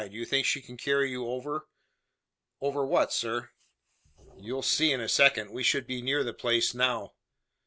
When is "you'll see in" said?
4.35-4.99